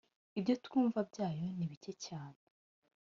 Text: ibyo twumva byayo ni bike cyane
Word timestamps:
ibyo 0.39 0.53
twumva 0.65 0.99
byayo 1.09 1.45
ni 1.57 1.65
bike 1.71 1.93
cyane 2.05 2.39